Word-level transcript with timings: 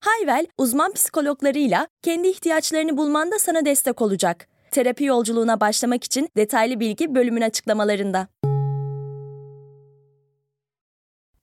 Hayvel, 0.00 0.46
uzman 0.58 0.92
psikologlarıyla 0.92 1.88
kendi 2.02 2.28
ihtiyaçlarını 2.28 2.96
bulmanda 2.96 3.38
sana 3.38 3.64
destek 3.64 4.02
olacak. 4.02 4.48
Terapi 4.70 5.04
yolculuğuna 5.04 5.60
başlamak 5.60 6.04
için 6.04 6.28
detaylı 6.36 6.80
bilgi 6.80 7.14
bölümün 7.14 7.40
açıklamalarında. 7.40 8.28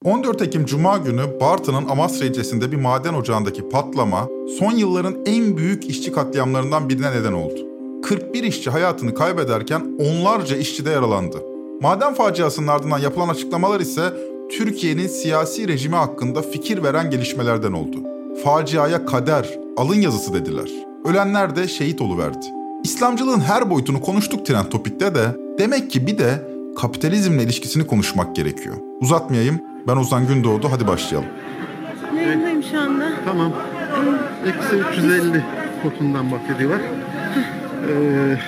14 0.04 0.42
Ekim 0.42 0.66
Cuma 0.66 0.98
günü 0.98 1.40
Bartın'ın 1.40 1.88
Amasra 1.88 2.24
ilçesinde 2.24 2.72
bir 2.72 2.76
maden 2.76 3.14
ocağındaki 3.14 3.68
patlama 3.68 4.28
son 4.58 4.72
yılların 4.72 5.26
en 5.26 5.56
büyük 5.56 5.84
işçi 5.84 6.12
katliamlarından 6.12 6.88
birine 6.88 7.10
neden 7.10 7.32
oldu. 7.32 7.66
41 8.02 8.44
işçi 8.44 8.70
hayatını 8.70 9.14
kaybederken 9.14 9.96
onlarca 9.98 10.56
işçi 10.56 10.86
de 10.86 10.90
yaralandı. 10.90 11.36
Maden 11.80 12.14
faciasının 12.14 12.66
ardından 12.66 12.98
yapılan 12.98 13.28
açıklamalar 13.28 13.80
ise 13.80 14.12
Türkiye'nin 14.50 15.06
siyasi 15.06 15.68
rejimi 15.68 15.96
hakkında 15.96 16.42
fikir 16.42 16.82
veren 16.82 17.10
gelişmelerden 17.10 17.72
oldu. 17.72 18.17
Faciaya 18.44 19.06
kader, 19.06 19.58
alın 19.76 19.94
yazısı 19.94 20.34
dediler. 20.34 20.70
Ölenler 21.04 21.56
de 21.56 21.68
şehit 21.68 22.00
oluverdi. 22.00 22.46
İslamcılığın 22.84 23.40
her 23.40 23.70
boyutunu 23.70 24.00
konuştuk 24.00 24.46
Trend 24.46 24.64
Topik'te 24.66 25.14
de 25.14 25.36
demek 25.58 25.90
ki 25.90 26.06
bir 26.06 26.18
de 26.18 26.48
kapitalizmle 26.76 27.42
ilişkisini 27.42 27.86
konuşmak 27.86 28.36
gerekiyor. 28.36 28.76
Uzatmayayım, 29.00 29.60
ben 29.86 29.96
Ozan 29.96 30.26
Gündoğdu, 30.26 30.68
hadi 30.72 30.86
başlayalım. 30.86 31.28
Yayındayım 32.16 32.62
şu 32.62 32.80
anda. 32.80 33.12
Tamam. 33.24 33.52
Eksi 34.46 34.76
350 34.76 35.44
kotundan 35.82 36.32
bahsediyorlar. 36.32 36.80
Ee, 37.88 38.38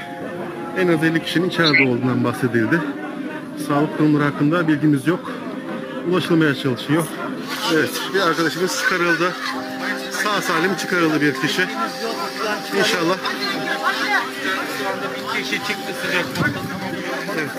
en 0.79 0.89
az 0.89 1.05
50 1.05 1.23
kişinin 1.23 1.49
içeride 1.49 1.89
olduğundan 1.89 2.25
bahsedildi. 2.25 2.81
Sağlık 3.69 3.99
durumları 3.99 4.25
hakkında 4.25 4.69
bilgimiz 4.69 5.07
yok. 5.07 5.33
Ulaşılmaya 6.11 6.55
çalışıyor. 6.55 7.05
Evet, 7.75 7.91
bir 8.15 8.21
arkadaşımız 8.21 8.79
çıkarıldı. 8.79 9.33
Sağ 10.31 10.43
salim 10.43 10.77
çıkarıldı 10.77 11.21
bir 11.21 11.35
kişi. 11.35 11.63
İnşallah. 12.79 13.17
Evet. 17.39 17.51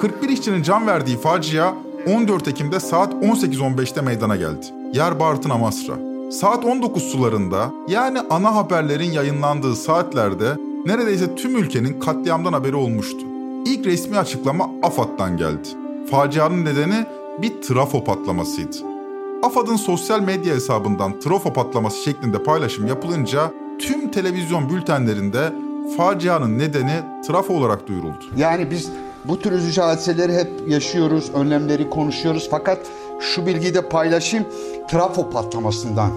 41 0.00 0.28
işçinin 0.28 0.62
can 0.62 0.86
verdiği 0.86 1.20
facia 1.20 1.74
14 2.06 2.48
Ekim'de 2.48 2.80
saat 2.80 3.12
18.15'te 3.12 4.00
meydana 4.00 4.36
geldi. 4.36 4.66
Yer 4.92 5.20
Bartın 5.20 5.50
Amasra. 5.50 5.94
Saat 6.30 6.64
19 6.64 7.02
sularında 7.02 7.70
yani 7.88 8.20
ana 8.30 8.54
haberlerin 8.54 9.12
yayınlandığı 9.12 9.76
saatlerde 9.76 10.56
neredeyse 10.86 11.34
tüm 11.34 11.56
ülkenin 11.56 12.00
katliamdan 12.00 12.52
haberi 12.52 12.76
olmuştu. 12.76 13.20
İlk 13.66 13.86
resmi 13.86 14.18
açıklama 14.18 14.70
AFAD'dan 14.82 15.36
geldi. 15.36 15.68
Facianın 16.10 16.64
nedeni 16.64 17.06
bir 17.42 17.62
trafo 17.62 18.04
patlamasıydı. 18.04 18.97
AFAD'ın 19.42 19.76
sosyal 19.76 20.20
medya 20.20 20.54
hesabından 20.54 21.20
trafo 21.20 21.52
patlaması 21.52 22.02
şeklinde 22.02 22.42
paylaşım 22.42 22.86
yapılınca 22.86 23.50
tüm 23.78 24.10
televizyon 24.10 24.70
bültenlerinde 24.70 25.52
facianın 25.96 26.58
nedeni 26.58 27.02
trafo 27.26 27.54
olarak 27.54 27.86
duyuruldu. 27.88 28.24
Yani 28.36 28.70
biz 28.70 28.90
bu 29.24 29.38
tür 29.38 29.52
üzücü 29.52 29.80
hadiseleri 29.80 30.32
hep 30.32 30.50
yaşıyoruz, 30.68 31.30
önlemleri 31.34 31.90
konuşuyoruz. 31.90 32.48
Fakat 32.50 32.78
şu 33.20 33.46
bilgiyi 33.46 33.74
de 33.74 33.88
paylaşayım, 33.88 34.46
trafo 34.90 35.30
patlamasından 35.30 36.10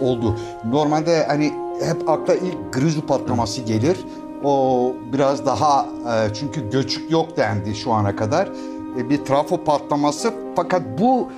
oldu. 0.00 0.36
Normalde 0.64 1.24
hani 1.26 1.52
hep 1.84 2.08
akla 2.08 2.34
ilk 2.34 2.72
grizu 2.72 3.06
patlaması 3.06 3.62
gelir. 3.62 3.96
O 4.44 4.92
biraz 5.12 5.46
daha 5.46 5.86
e, 6.06 6.34
çünkü 6.34 6.70
göçük 6.70 7.10
yok 7.10 7.36
dendi 7.36 7.74
şu 7.74 7.92
ana 7.92 8.16
kadar. 8.16 8.48
E, 8.98 9.10
bir 9.10 9.24
trafo 9.24 9.64
patlaması 9.64 10.34
fakat 10.56 10.82
bu 10.98 11.28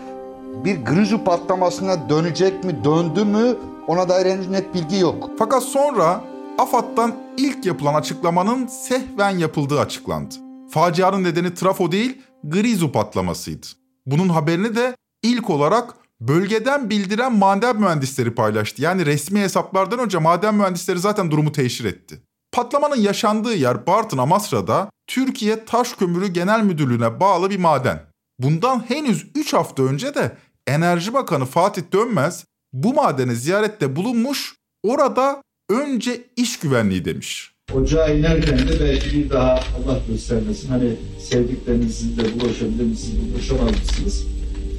bir 0.64 0.84
grizu 0.84 1.24
patlamasına 1.24 2.08
dönecek 2.08 2.64
mi, 2.64 2.84
döndü 2.84 3.24
mü 3.24 3.56
ona 3.86 4.08
dair 4.08 4.26
henüz 4.26 4.48
net 4.48 4.74
bilgi 4.74 4.98
yok. 4.98 5.30
Fakat 5.38 5.62
sonra 5.62 6.24
AFAD'dan 6.58 7.14
ilk 7.36 7.66
yapılan 7.66 7.94
açıklamanın 7.94 8.66
sehven 8.66 9.30
yapıldığı 9.30 9.80
açıklandı. 9.80 10.34
Facianın 10.70 11.24
nedeni 11.24 11.54
trafo 11.54 11.92
değil, 11.92 12.22
grizu 12.44 12.92
patlamasıydı. 12.92 13.66
Bunun 14.06 14.28
haberini 14.28 14.76
de 14.76 14.96
ilk 15.22 15.50
olarak 15.50 15.94
bölgeden 16.20 16.90
bildiren 16.90 17.38
maden 17.38 17.76
mühendisleri 17.80 18.34
paylaştı. 18.34 18.82
Yani 18.82 19.06
resmi 19.06 19.40
hesaplardan 19.40 19.98
önce 19.98 20.18
maden 20.18 20.54
mühendisleri 20.54 20.98
zaten 20.98 21.30
durumu 21.30 21.52
teşhir 21.52 21.84
etti. 21.84 22.22
Patlamanın 22.52 22.96
yaşandığı 22.96 23.54
yer 23.54 23.86
Bartın 23.86 24.18
Amasra'da 24.18 24.90
Türkiye 25.06 25.64
Taş 25.64 25.92
Kömürü 25.92 26.26
Genel 26.26 26.62
Müdürlüğü'ne 26.62 27.20
bağlı 27.20 27.50
bir 27.50 27.58
maden. 27.58 28.00
Bundan 28.38 28.84
henüz 28.88 29.26
3 29.34 29.52
hafta 29.52 29.82
önce 29.82 30.14
de 30.14 30.36
Enerji 30.66 31.14
Bakanı 31.14 31.44
Fatih 31.44 31.82
Dönmez 31.92 32.44
bu 32.72 32.94
madene 32.94 33.34
ziyarette 33.34 33.96
bulunmuş, 33.96 34.54
orada 34.82 35.42
önce 35.70 36.20
iş 36.36 36.58
güvenliği 36.58 37.04
demiş. 37.04 37.52
Ocağa 37.74 38.08
inerken 38.08 38.58
de 38.58 38.80
belki 38.80 39.12
bir 39.12 39.30
daha 39.30 39.54
Allah 39.54 39.98
göstermesin 40.08 40.68
hani 40.68 40.96
sevdiklerinizle 41.20 42.40
bulaşabilir 42.40 42.84
misiniz, 42.84 43.34
bulaşamaz 43.34 43.70
mısınız? 43.70 44.26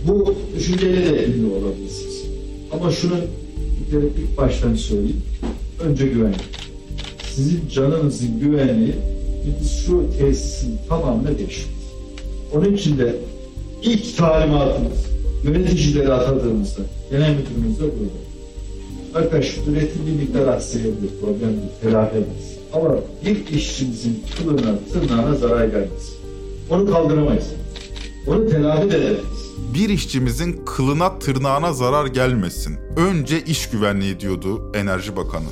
Bu 0.08 0.36
düşünceyle 0.56 1.06
de 1.06 1.26
ünlü 1.26 1.52
olabilirsiniz. 1.52 2.24
Ama 2.72 2.92
şunu 2.92 3.16
bir 3.92 3.98
ilk 3.98 4.38
baştan 4.38 4.76
söyleyeyim. 4.76 5.24
Önce 5.80 6.08
güvenlik. 6.08 6.60
Sizin 7.36 7.70
canınızın 7.70 8.40
güvenliği 8.40 8.96
biz 9.62 9.86
şu 9.86 10.06
tesisin 10.20 10.80
tamamına 10.90 11.38
değişiyor. 11.38 11.70
Onun 12.54 12.74
için 12.74 12.98
de 12.98 13.16
ilk 13.84 14.18
talimatımız 14.18 15.17
yöneticileri 15.44 16.14
atadığımızda 16.14 16.82
genel 17.12 17.36
müdürümüz 17.36 17.80
de 17.80 17.84
burada. 17.84 18.28
Arkadaş 19.20 19.58
üretim 19.68 20.08
bir 20.08 20.12
miktar 20.12 20.48
aksayabilir, 20.48 21.10
problem 21.22 21.50
değil, 21.50 21.72
telafi 21.82 22.12
ederiz. 22.12 22.58
Ama 22.74 22.90
bir 23.26 23.48
işçimizin 23.48 24.24
kılına, 24.38 24.76
tırnağına 24.94 25.36
zarar 25.36 25.66
gelmez. 25.66 26.14
Onu 26.70 26.92
kaldıramayız. 26.92 27.46
Onu 28.28 28.50
telafi 28.50 28.92
de 28.92 28.98
edemeyiz. 28.98 29.48
Bir 29.74 29.90
işçimizin 29.90 30.66
kılına 30.66 31.20
tırnağına 31.20 31.74
zarar 31.74 32.06
gelmesin. 32.06 32.76
Önce 32.98 33.44
iş 33.44 33.70
güvenliği 33.70 34.20
diyordu 34.20 34.72
Enerji 34.76 35.16
Bakanı. 35.16 35.48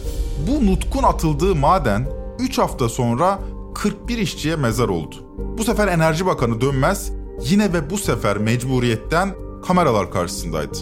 Bu 0.47 0.65
nutkun 0.65 1.03
atıldığı 1.03 1.55
maden 1.55 2.07
3 2.39 2.57
hafta 2.57 2.89
sonra 2.89 3.39
41 3.75 4.17
işçiye 4.17 4.55
mezar 4.55 4.89
oldu. 4.89 5.15
Bu 5.57 5.63
sefer 5.63 5.87
Enerji 5.87 6.25
Bakanı 6.25 6.61
Dönmez 6.61 7.11
yine 7.49 7.73
ve 7.73 7.89
bu 7.89 7.97
sefer 7.97 8.37
mecburiyetten 8.37 9.29
kameralar 9.67 10.11
karşısındaydı. 10.11 10.77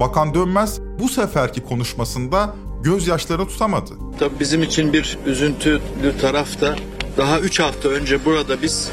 Bakan 0.00 0.34
Dönmez 0.34 0.80
bu 0.98 1.08
seferki 1.08 1.62
konuşmasında 1.62 2.54
gözyaşlarını 2.82 3.48
tutamadı. 3.48 3.94
Tabii 4.18 4.40
bizim 4.40 4.62
için 4.62 4.92
bir 4.92 5.18
üzüntülü 5.26 6.18
taraf 6.20 6.60
da 6.60 6.76
daha 7.16 7.40
3 7.40 7.60
hafta 7.60 7.88
önce 7.88 8.24
burada 8.24 8.62
biz 8.62 8.90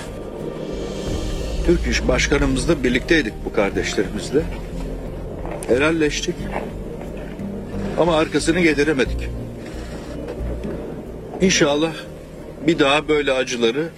Türk 1.65 1.87
İş 1.87 2.07
Başkanımızla 2.07 2.83
birlikteydik 2.83 3.33
bu 3.45 3.53
kardeşlerimizle. 3.53 4.45
Helalleştik. 5.67 6.35
Ama 7.99 8.15
arkasını 8.15 8.59
getiremedik. 8.59 9.29
İnşallah 11.41 11.93
bir 12.67 12.79
daha 12.79 13.07
böyle 13.07 13.31
acıları 13.31 13.89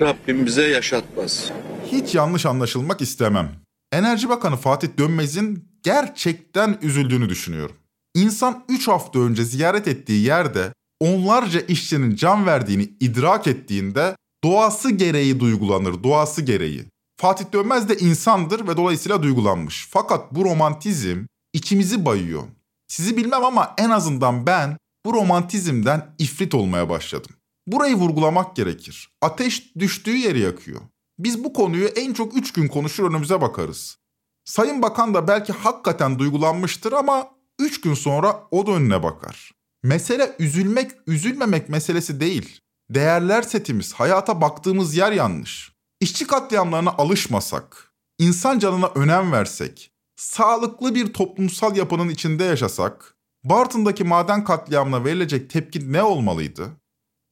Rabbim 0.00 0.46
bize 0.46 0.68
yaşatmaz. 0.68 1.50
Hiç 1.92 2.14
yanlış 2.14 2.46
anlaşılmak 2.46 3.00
istemem. 3.00 3.67
Enerji 3.92 4.28
Bakanı 4.28 4.56
Fatih 4.56 4.88
Dönmez'in 4.98 5.68
gerçekten 5.82 6.78
üzüldüğünü 6.82 7.28
düşünüyorum. 7.28 7.76
İnsan 8.14 8.64
3 8.68 8.88
hafta 8.88 9.18
önce 9.18 9.44
ziyaret 9.44 9.88
ettiği 9.88 10.24
yerde 10.24 10.72
onlarca 11.00 11.60
işçinin 11.60 12.14
can 12.14 12.46
verdiğini 12.46 12.82
idrak 13.00 13.46
ettiğinde 13.46 14.16
doğası 14.44 14.90
gereği 14.90 15.40
duygulanır, 15.40 16.02
doğası 16.02 16.42
gereği. 16.42 16.84
Fatih 17.20 17.44
Dönmez 17.52 17.88
de 17.88 17.96
insandır 17.98 18.68
ve 18.68 18.76
dolayısıyla 18.76 19.22
duygulanmış. 19.22 19.88
Fakat 19.90 20.34
bu 20.34 20.44
romantizm 20.44 21.24
içimizi 21.52 22.04
bayıyor. 22.04 22.42
Sizi 22.88 23.16
bilmem 23.16 23.44
ama 23.44 23.74
en 23.78 23.90
azından 23.90 24.46
ben 24.46 24.76
bu 25.06 25.12
romantizmden 25.12 26.14
ifrit 26.18 26.54
olmaya 26.54 26.88
başladım. 26.88 27.30
Burayı 27.66 27.94
vurgulamak 27.94 28.56
gerekir. 28.56 29.08
Ateş 29.22 29.76
düştüğü 29.76 30.16
yeri 30.16 30.40
yakıyor. 30.40 30.80
Biz 31.18 31.44
bu 31.44 31.52
konuyu 31.52 31.86
en 31.86 32.12
çok 32.12 32.36
3 32.36 32.52
gün 32.52 32.68
konuşur 32.68 33.10
önümüze 33.10 33.40
bakarız. 33.40 33.98
Sayın 34.44 34.82
Bakan 34.82 35.14
da 35.14 35.28
belki 35.28 35.52
hakikaten 35.52 36.18
duygulanmıştır 36.18 36.92
ama 36.92 37.30
3 37.58 37.80
gün 37.80 37.94
sonra 37.94 38.42
o 38.50 38.66
da 38.66 38.72
önüne 38.72 39.02
bakar. 39.02 39.52
Mesele 39.82 40.36
üzülmek, 40.38 40.90
üzülmemek 41.06 41.68
meselesi 41.68 42.20
değil. 42.20 42.60
Değerler 42.90 43.42
setimiz, 43.42 43.92
hayata 43.92 44.40
baktığımız 44.40 44.96
yer 44.96 45.12
yanlış. 45.12 45.72
İşçi 46.00 46.26
katliamlarına 46.26 46.90
alışmasak, 46.90 47.92
insan 48.18 48.58
canına 48.58 48.86
önem 48.86 49.32
versek, 49.32 49.90
sağlıklı 50.16 50.94
bir 50.94 51.12
toplumsal 51.12 51.76
yapının 51.76 52.08
içinde 52.08 52.44
yaşasak, 52.44 53.14
Bartın'daki 53.44 54.04
maden 54.04 54.44
katliamına 54.44 55.04
verilecek 55.04 55.50
tepki 55.50 55.92
ne 55.92 56.02
olmalıydı? 56.02 56.70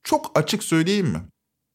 Çok 0.05 0.39
açık 0.39 0.63
söyleyeyim 0.63 1.07
mi? 1.07 1.23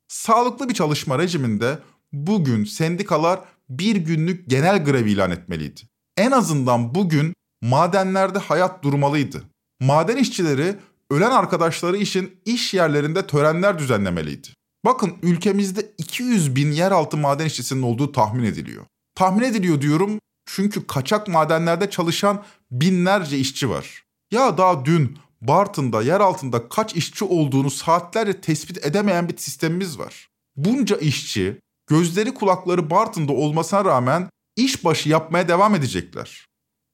Sağlıklı 0.08 0.70
bir 0.70 0.74
çalışma 0.74 1.20
rejiminde 1.20 1.80
bugün 2.14 2.64
sendikalar 2.64 3.40
bir 3.70 3.96
günlük 3.96 4.50
genel 4.50 4.84
grev 4.84 5.06
ilan 5.06 5.32
etmeliydi. 5.32 5.82
En 6.18 6.32
azından 6.32 6.96
bugün 6.96 7.34
madenlerde 7.62 8.40
hayat 8.40 8.84
durmalıydı. 8.84 9.44
Maden 9.80 10.18
işçileri 10.18 10.76
ölen 11.10 11.32
arkadaşları 11.32 11.98
için 11.98 12.42
iş 12.46 12.74
yerlerinde 12.74 13.28
törenler 13.28 13.80
düzenlemeliydi. 13.80 14.48
Bakın 14.86 15.14
ülkemizde 15.22 15.92
200 15.98 16.56
bin 16.56 16.72
yeraltı 16.72 17.18
maden 17.18 17.46
işçisinin 17.46 17.82
olduğu 17.82 18.12
tahmin 18.12 18.44
ediliyor. 18.44 18.86
Tahmin 19.16 19.44
ediliyor 19.44 19.82
diyorum 19.82 20.20
çünkü 20.46 20.88
kaçak 20.88 21.28
madenlerde 21.28 21.90
çalışan 21.90 22.44
binlerce 22.72 23.38
işçi 23.38 23.70
var. 23.70 24.04
Ya 24.32 24.58
daha 24.58 24.86
dün 24.86 25.18
Bartın'da 25.42 26.02
yer 26.02 26.20
altında 26.20 26.70
kaç 26.70 26.96
işçi 26.96 27.26
olduğunu 27.26 27.70
saatlerce 27.70 28.42
tespit 28.42 28.86
edemeyen 28.86 29.30
bir 29.30 29.38
sistemimiz 29.38 30.00
var. 30.00 30.28
Bunca 30.56 30.98
işçi 30.98 31.60
gözleri 31.92 32.34
kulakları 32.34 32.90
Bartın'da 32.90 33.32
olmasına 33.34 33.86
rağmen 33.86 34.30
işbaşı 34.56 35.10
yapmaya 35.10 35.48
devam 35.48 35.76
edecekler. 35.76 36.46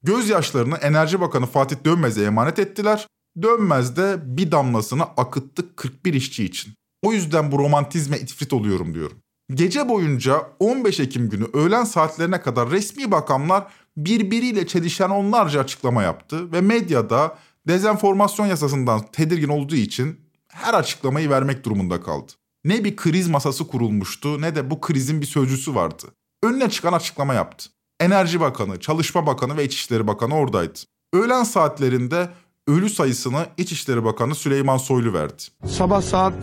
Gözyaşlarını 0.03 0.77
Enerji 0.77 1.21
Bakanı 1.21 1.45
Fatih 1.45 1.75
Dönmez'e 1.85 2.23
emanet 2.23 2.59
ettiler. 2.59 3.07
Dönmez 3.41 3.97
de 3.97 4.17
bir 4.23 4.51
damlasını 4.51 5.03
akıttı 5.03 5.75
41 5.75 6.13
işçi 6.13 6.45
için. 6.45 6.73
O 7.03 7.13
yüzden 7.13 7.51
bu 7.51 7.59
romantizme 7.59 8.17
itfrit 8.17 8.53
oluyorum 8.53 8.94
diyorum. 8.94 9.17
Gece 9.53 9.89
boyunca 9.89 10.41
15 10.59 10.99
Ekim 10.99 11.29
günü 11.29 11.45
öğlen 11.53 11.83
saatlerine 11.83 12.41
kadar 12.41 12.69
resmi 12.69 13.11
bakanlar 13.11 13.67
birbiriyle 13.97 14.67
çelişen 14.67 15.09
onlarca 15.09 15.59
açıklama 15.59 16.03
yaptı 16.03 16.51
ve 16.51 16.61
medyada 16.61 17.38
dezenformasyon 17.67 18.45
yasasından 18.45 19.01
tedirgin 19.11 19.49
olduğu 19.49 19.75
için 19.75 20.19
her 20.47 20.73
açıklamayı 20.73 21.29
vermek 21.29 21.65
durumunda 21.65 22.01
kaldı. 22.01 22.31
Ne 22.68 22.84
bir 22.84 22.96
kriz 22.96 23.28
masası 23.28 23.68
kurulmuştu 23.68 24.42
ne 24.42 24.56
de 24.56 24.72
bu 24.72 24.81
krizin 24.81 25.22
bir 25.22 25.25
sözcüsü 25.25 25.75
vardı. 25.75 26.06
Önüne 26.44 26.69
çıkan 26.69 26.94
açıklama 26.94 27.34
yaptı. 27.34 27.69
Enerji 28.00 28.40
Bakanı, 28.40 28.80
Çalışma 28.80 29.28
Bakanı 29.28 29.58
ve 29.58 29.66
İçişleri 29.66 30.08
Bakanı 30.08 30.36
oradaydı. 30.36 30.80
Öğlen 31.14 31.44
saatlerinde 31.44 32.30
ölü 32.68 32.90
sayısını 32.90 33.46
İçişleri 33.58 34.04
Bakanı 34.06 34.36
Süleyman 34.36 34.78
Soylu 34.78 35.14
verdi. 35.14 35.44
Sabah 35.66 36.02
saat 36.02 36.34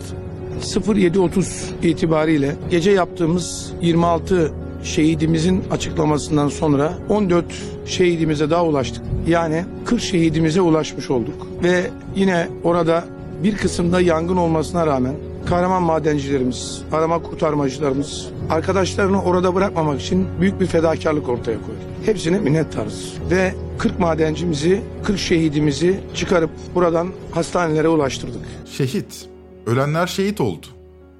07.30 0.61 1.87
itibariyle 1.87 2.55
gece 2.69 2.91
yaptığımız 2.91 3.73
26 3.81 4.53
şehidimizin 4.83 5.63
açıklamasından 5.71 6.49
sonra 6.49 6.97
14 7.09 7.45
şehidimize 7.85 8.49
daha 8.49 8.65
ulaştık. 8.65 9.03
Yani 9.27 9.65
40 9.85 10.01
şehidimize 10.01 10.61
ulaşmış 10.61 11.09
olduk. 11.09 11.47
Ve 11.63 11.91
yine 12.15 12.49
orada 12.63 13.05
bir 13.43 13.57
kısımda 13.57 14.01
yangın 14.01 14.37
olmasına 14.37 14.87
rağmen 14.87 15.15
kahraman 15.45 15.83
madencilerimiz, 15.83 16.81
arama 16.91 17.21
kurtarmacılarımız 17.21 18.29
arkadaşlarını 18.49 19.23
orada 19.23 19.55
bırakmamak 19.55 20.01
için 20.01 20.27
büyük 20.41 20.59
bir 20.59 20.65
fedakarlık 20.65 21.29
ortaya 21.29 21.57
koydu. 21.61 21.79
Hepsine 22.05 22.39
minnettarız. 22.39 23.13
Ve 23.29 23.55
40 23.77 23.99
madencimizi, 23.99 24.83
40 25.03 25.19
şehidimizi 25.19 25.99
çıkarıp 26.15 26.49
buradan 26.75 27.11
hastanelere 27.31 27.87
ulaştırdık. 27.87 28.41
Şehit. 28.77 29.29
Ölenler 29.65 30.07
şehit 30.07 30.41
oldu. 30.41 30.67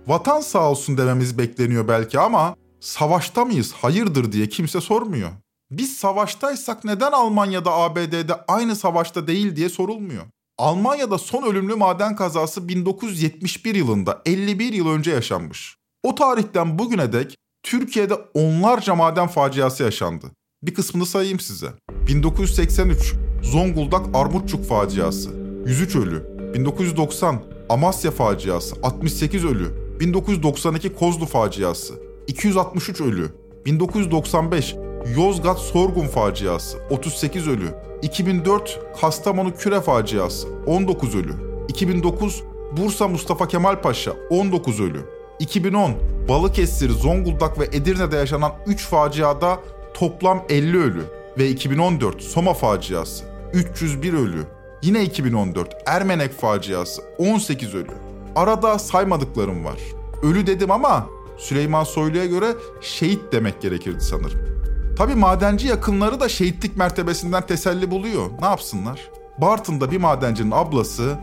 Vatan 0.08 0.42
sağ 0.42 0.70
olsun 0.72 0.98
dememiz 0.98 1.38
bekleniyor 1.38 1.88
belki 1.88 2.20
ama 2.20 2.56
savaşta 2.80 3.46
mıyız, 3.46 3.74
hayırdır 3.74 4.32
diye 4.32 4.50
kimse 4.50 4.82
sormuyor. 4.82 5.30
Biz 5.72 5.98
savaştaysak 5.98 6.84
neden 6.84 7.12
Almanya'da 7.12 7.74
ABD'de 7.74 8.36
aynı 8.48 8.76
savaşta 8.76 9.28
değil 9.28 9.56
diye 9.56 9.70
sorulmuyor. 9.70 10.24
Almanya'da 10.58 11.18
son 11.18 11.44
ölümlü 11.44 11.76
maden 11.76 12.16
kazası 12.16 12.68
1971 12.68 13.76
yılında 13.76 14.22
51 14.26 14.74
yıl 14.74 14.90
önce 14.90 15.12
yaşanmış. 15.12 15.78
O 16.04 16.16
tarihten 16.16 16.80
bugüne 16.80 17.14
dek 17.14 17.38
Türkiye'de 17.64 18.14
onlarca 18.14 18.96
maden 18.96 19.28
faciası 19.28 19.84
yaşandı. 19.84 20.32
Bir 20.64 20.74
kısmını 20.74 21.06
sayayım 21.06 21.40
size. 21.40 21.68
1983 22.08 23.14
Zonguldak 23.44 24.06
Armutçuk 24.14 24.66
faciası 24.66 25.30
103 25.66 25.96
ölü. 25.96 26.24
1990 26.54 27.44
Amasya 27.70 28.12
faciası 28.12 28.76
68 28.84 29.46
ölü. 29.46 30.00
1992 30.00 30.94
Kozlu 30.94 31.26
faciası 31.26 31.94
263 32.28 33.02
ölü. 33.02 33.30
1995 33.66 34.76
Yozgat 35.14 35.60
Sorgun 35.60 36.08
faciası 36.08 36.78
38 36.90 37.48
ölü. 37.48 37.70
2004 38.02 38.80
Kastamonu 39.02 39.56
Küre 39.56 39.82
faciası 39.82 40.48
19 40.66 41.16
ölü. 41.16 41.34
2009 41.68 42.44
Bursa 42.78 43.08
Mustafa 43.08 43.48
Kemal 43.48 43.82
Paşa 43.82 44.14
19 44.30 44.82
ölü. 44.82 45.00
2010 45.40 45.92
Balıkesir, 46.30 46.90
Zonguldak 46.90 47.60
ve 47.60 47.66
Edirne'de 47.66 48.16
yaşanan 48.16 48.52
3 48.68 48.86
faciada 48.86 49.60
toplam 49.94 50.44
50 50.50 50.78
ölü 50.78 51.04
ve 51.38 51.50
2014 51.50 52.22
Soma 52.22 52.54
faciası 52.54 53.26
301 53.54 54.14
ölü. 54.14 54.44
Yine 54.82 55.04
2014 55.04 55.76
Ermenek 55.86 56.34
faciası 56.40 57.02
18 57.18 57.76
ölü. 57.76 57.92
Arada 58.36 58.80
saymadıklarım 58.80 59.66
var. 59.66 59.80
Ölü 60.24 60.48
dedim 60.48 60.72
ama 60.72 61.08
Süleyman 61.38 61.84
Soylu'ya 61.84 62.26
göre 62.26 62.48
şehit 62.82 63.20
demek 63.32 63.62
gerekirdi 63.62 64.02
sanırım. 64.02 64.55
Tabi 64.98 65.16
madenci 65.16 65.68
yakınları 65.68 66.20
da 66.20 66.30
şehitlik 66.30 66.78
mertebesinden 66.78 67.46
teselli 67.46 67.92
buluyor. 67.92 68.30
Ne 68.42 68.46
yapsınlar? 68.46 69.00
Bartın'da 69.38 69.92
bir 69.92 69.98
madencinin 69.98 70.52
ablası 70.52 71.16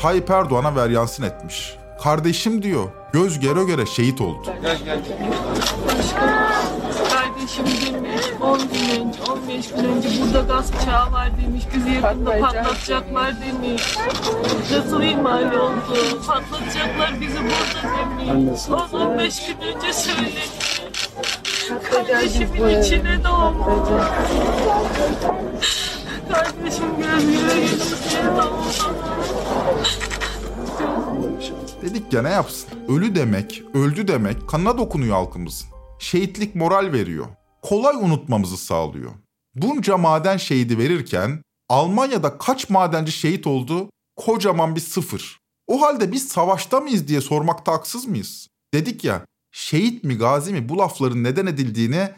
Tayyip 0.00 0.30
Erdoğan'a 0.30 0.76
veryansın 0.76 1.22
etmiş. 1.22 1.76
Kardeşim 2.02 2.62
diyor, 2.62 2.88
göz 3.12 3.40
göre 3.40 3.64
göre 3.64 3.86
şehit 3.86 4.20
oldu. 4.20 4.52
Kardeşim 7.12 7.66
demiş 7.66 8.22
10 8.40 8.58
gün 8.58 9.06
önce, 9.06 9.18
15 9.32 9.68
gün 9.68 9.84
önce 9.84 10.08
burada 10.22 10.40
gaz 10.40 10.72
bıçağı 10.72 11.12
var 11.12 11.30
demiş. 11.42 11.64
Bizi 11.76 11.90
yakında 11.90 12.38
patlatacaklar 12.40 13.34
demiş. 13.40 13.96
Nasıl 14.72 15.02
ihmal 15.02 15.52
oldu? 15.52 16.22
Patlatacaklar 16.26 17.20
bizi 17.20 17.38
burada 17.38 17.98
demiş. 17.98 18.60
10-15 18.60 19.46
gün 19.46 19.76
önce 19.76 19.92
söyledi. 19.92 20.67
Kardeşimin 21.68 22.80
içine 22.80 23.24
doğmuş. 23.24 23.88
Kardeşim 26.32 26.96
göz 26.98 27.26
göre 27.26 27.60
göre 27.60 28.36
doğdu. 28.36 28.98
Dedik 31.82 32.12
yapsın? 32.12 32.68
Ölü 32.88 33.14
demek, 33.14 33.62
öldü 33.74 34.08
demek 34.08 34.48
kanına 34.48 34.78
dokunuyor 34.78 35.16
halkımızın. 35.16 35.68
Şehitlik 35.98 36.54
moral 36.54 36.92
veriyor. 36.92 37.26
Kolay 37.62 37.96
unutmamızı 37.96 38.56
sağlıyor. 38.56 39.10
Bunca 39.54 39.96
maden 39.96 40.36
şehidi 40.36 40.78
verirken 40.78 41.42
Almanya'da 41.68 42.38
kaç 42.38 42.70
madenci 42.70 43.12
şehit 43.12 43.46
oldu? 43.46 43.90
Kocaman 44.16 44.74
bir 44.76 44.80
sıfır. 44.80 45.38
O 45.66 45.82
halde 45.82 46.12
biz 46.12 46.28
savaşta 46.28 46.80
mıyız 46.80 47.08
diye 47.08 47.20
sormakta 47.20 47.72
haksız 47.72 48.06
mıyız? 48.06 48.48
Dedik 48.74 49.04
ya 49.04 49.24
şehit 49.52 50.04
mi 50.04 50.18
gazi 50.18 50.52
mi 50.52 50.68
bu 50.68 50.78
lafların 50.78 51.24
neden 51.24 51.46
edildiğini 51.46 52.08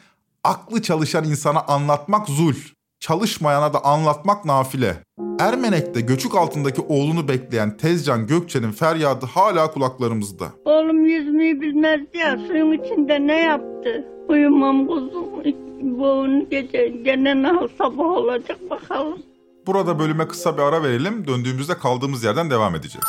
aklı 0.45 0.83
çalışan 0.83 1.25
insana 1.25 1.61
anlatmak 1.61 2.29
zul. 2.29 2.55
Çalışmayana 3.01 3.73
da 3.73 3.85
anlatmak 3.85 4.45
nafile. 4.45 4.97
Ermenek'te 5.39 6.01
göçük 6.01 6.35
altındaki 6.35 6.81
oğlunu 6.81 7.29
bekleyen 7.29 7.77
Tezcan 7.77 8.27
Gökçe'nin 8.27 8.73
feryadı 8.73 9.27
hala 9.27 9.71
kulaklarımızda. 9.71 10.53
Oğlum 10.65 11.07
yüzmeyi 11.07 11.61
bilmezdi 11.61 12.19
ya 12.19 12.39
suyun 12.47 12.73
içinde 12.73 13.27
ne 13.27 13.37
yaptı? 13.41 14.09
Uyumam 14.29 14.87
kuzum. 14.87 15.31
Bu 15.81 16.27
gece 16.51 16.89
gene 16.89 17.43
ne 17.43 17.53
sabah 17.79 18.05
olacak 18.05 18.59
bakalım. 18.71 19.19
Burada 19.67 19.99
bölüme 19.99 20.29
kısa 20.29 20.57
bir 20.57 20.63
ara 20.63 20.83
verelim. 20.83 21.27
Döndüğümüzde 21.27 21.75
kaldığımız 21.75 22.25
yerden 22.25 22.51
devam 22.51 22.75
edeceğiz. 22.75 23.09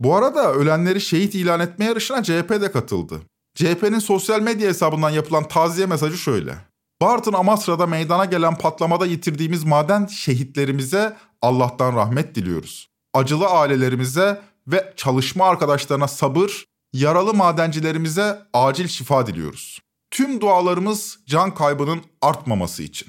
Bu 0.00 0.16
arada 0.16 0.52
ölenleri 0.52 1.00
şehit 1.00 1.34
ilan 1.34 1.60
etme 1.60 1.84
yarışına 1.84 2.22
CHP 2.22 2.50
de 2.50 2.72
katıldı. 2.72 3.20
CHP'nin 3.54 3.98
sosyal 3.98 4.40
medya 4.40 4.68
hesabından 4.68 5.10
yapılan 5.10 5.48
taziye 5.48 5.86
mesajı 5.86 6.18
şöyle. 6.18 6.54
Bartın 7.00 7.32
Amasra'da 7.32 7.86
meydana 7.86 8.24
gelen 8.24 8.58
patlamada 8.58 9.06
yitirdiğimiz 9.06 9.64
maden 9.64 10.06
şehitlerimize 10.06 11.16
Allah'tan 11.42 11.96
rahmet 11.96 12.34
diliyoruz. 12.34 12.88
Acılı 13.14 13.46
ailelerimize 13.46 14.40
ve 14.66 14.92
çalışma 14.96 15.44
arkadaşlarına 15.44 16.08
sabır, 16.08 16.64
yaralı 16.92 17.34
madencilerimize 17.34 18.38
acil 18.52 18.88
şifa 18.88 19.26
diliyoruz. 19.26 19.80
Tüm 20.10 20.40
dualarımız 20.40 21.18
can 21.26 21.54
kaybının 21.54 22.02
artmaması 22.22 22.82
için. 22.82 23.08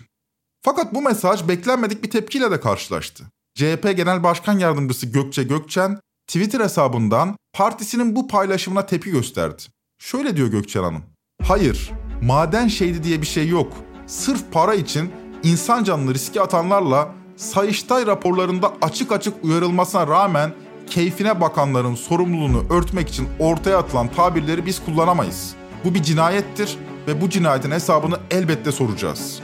Fakat 0.62 0.94
bu 0.94 1.02
mesaj 1.02 1.48
beklenmedik 1.48 2.04
bir 2.04 2.10
tepkiyle 2.10 2.52
de 2.52 2.60
karşılaştı. 2.60 3.24
CHP 3.56 3.94
Genel 3.98 4.24
Başkan 4.24 4.60
Yardımcısı 4.60 5.06
Gökçe 5.06 5.44
Gökçen 5.44 6.00
Twitter 6.30 6.60
hesabından 6.60 7.36
partisinin 7.54 8.16
bu 8.16 8.28
paylaşımına 8.28 8.86
tepki 8.86 9.12
gösterdi. 9.12 9.64
Şöyle 10.00 10.38
diyor 10.38 10.48
Gökçen 10.48 10.84
Hanım. 10.84 11.04
Hayır, 11.44 11.92
maden 12.22 12.68
şehidi 12.68 13.04
diye 13.04 13.22
bir 13.22 13.28
şey 13.28 13.48
yok. 13.48 13.74
Sırf 14.08 14.52
para 14.52 14.74
için 14.74 15.12
insan 15.44 15.84
canını 15.84 16.14
riske 16.14 16.42
atanlarla 16.42 17.12
Sayıştay 17.38 18.08
raporlarında 18.08 18.74
açık 18.82 19.12
açık 19.12 19.44
uyarılmasına 19.44 20.08
rağmen 20.08 20.54
keyfine 20.88 21.42
bakanların 21.42 21.96
sorumluluğunu 21.96 22.64
örtmek 22.70 23.10
için 23.10 23.28
ortaya 23.40 23.78
atılan 23.78 24.08
tabirleri 24.08 24.66
biz 24.66 24.86
kullanamayız. 24.86 25.56
Bu 25.86 25.94
bir 25.94 26.04
cinayettir 26.04 26.78
ve 27.08 27.22
bu 27.22 27.30
cinayetin 27.30 27.72
hesabını 27.72 28.20
elbette 28.32 28.72
soracağız. 28.72 29.40